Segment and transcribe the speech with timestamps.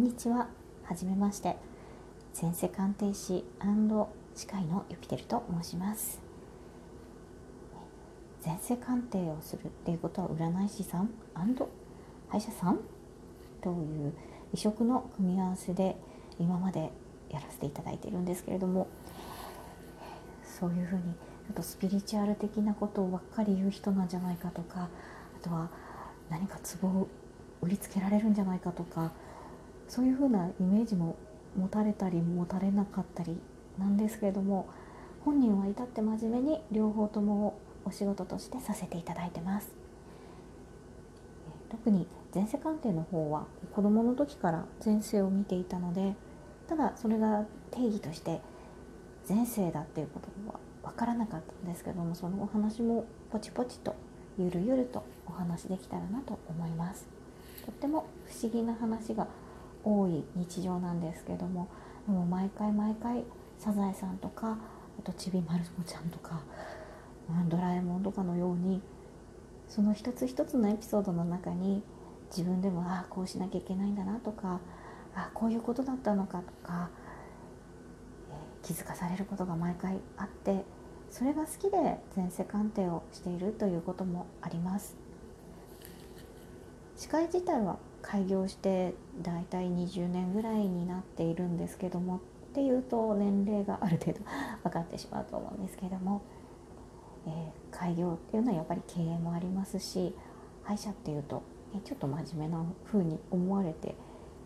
[0.00, 0.48] こんにちは。
[0.84, 1.56] はじめまして。
[2.40, 3.44] 前世鑑定士
[4.34, 6.22] 司会のユピテルと申します。
[8.42, 12.80] 前世鑑定をするっていうことは占い師さん歯医者さん？
[13.60, 14.14] という
[14.54, 15.96] 異色の組み合わせで
[16.38, 16.90] 今まで
[17.28, 18.88] やらせていただいているんですけれども
[20.42, 24.88] そういうふうにちょっとスピリチュアル的なことをばっかり言う人なんじゃないかとか
[25.38, 25.68] あとは
[26.30, 27.08] 何かツボを
[27.60, 29.12] 売りつけられるんじゃないかとか
[29.90, 31.16] そういうふうなイメージも
[31.58, 33.36] 持たれたり持たれなかったり
[33.76, 34.68] なんですけれども
[35.24, 39.68] 本人は至って真面目に両方ともお仕事としてさせていただいてます。
[41.70, 46.14] 特に前世鑑定の方は子どもの時から前世を見ていたので
[46.68, 48.40] ただそれが定義として
[49.28, 53.94] 前世だっていうことは分からなかったんですけどもそのお話もポチポチと
[54.38, 57.06] ゆるゆるとお話できたらなと思います。
[57.64, 59.28] とっても不思議な話が
[59.84, 61.68] 多い日常なんですけども
[62.06, 63.24] でも毎回毎回
[63.58, 64.58] サザエさんとか
[64.98, 66.40] あとちびまる子ちゃんとか
[67.48, 68.80] ドラえもんとかのように
[69.68, 71.82] その一つ一つのエピソードの中に
[72.30, 74.60] 自分でもああこうしなきゃいけないんだなとか
[75.14, 76.90] あこういうことだったのかとか、
[78.30, 80.64] えー、気づかされることが毎回あって
[81.10, 84.96] それが好きで前世鑑定をしているということもあります。
[86.96, 92.20] 司会自体は開業してだいたい20年ぐらいになっているんですけどもっ
[92.52, 94.20] ていうと年齢がある程度
[94.64, 96.22] 分かってしまうと思うんですけども、
[97.26, 100.14] えー、開業っていうのはやっぱり経営もありますし
[100.62, 101.42] 歯医者っていうと、
[101.74, 103.94] えちょっと真面目な風に思われて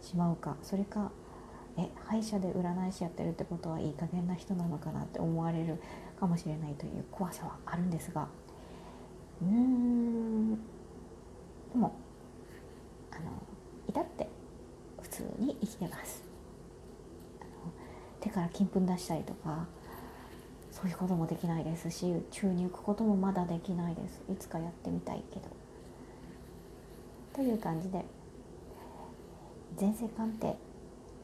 [0.00, 1.10] しまうかそれか
[1.76, 5.80] え歯医者で占い師やってるってことはいい加減な人なのかなって思われる
[6.18, 8.28] かもしれないという怖さはあるんですが
[9.42, 10.58] うーんで
[11.74, 11.94] も
[13.12, 13.30] あの
[13.88, 14.28] 至って
[15.00, 16.22] 普通に生きてます。
[18.20, 19.66] 手から金粉出したりとか
[20.72, 24.22] そういうこともできないですし宙に浮くこともまだできないです。
[24.30, 25.46] いつかやってみたいけど。
[27.32, 28.02] という感じで
[29.78, 30.56] 前世鑑定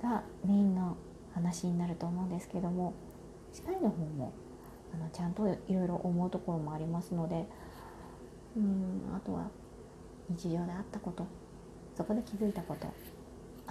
[0.03, 0.94] がメインの
[1.33, 2.93] 話になると思うんですけども
[3.50, 4.33] 歯科医の方も
[4.94, 7.47] あのちゃんといろいろ思うところもありますので
[8.56, 9.49] うんあとは
[10.28, 11.27] 日常であったこと
[11.97, 12.87] そこで気づいたこと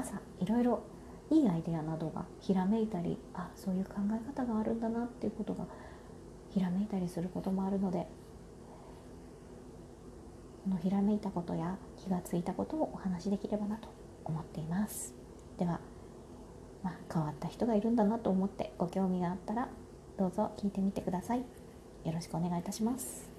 [0.02, 0.84] 朝いろいろ
[1.30, 5.66] いいアイデアなどがひらめいたりあそういう考え方があるんだなっていうことが
[6.50, 8.08] ひらめいたりすることもあるので
[10.64, 13.88] そのひらめいたことや気がついたことをお話しできればなと
[14.26, 15.16] 思っています。
[15.58, 15.80] では、
[16.84, 19.70] まあ、変わった人がいるんだなと思ってご興味があったら
[20.18, 21.40] どうぞ聞いてみてください。
[21.40, 21.46] よ
[22.12, 23.31] ろしくお願いいたします。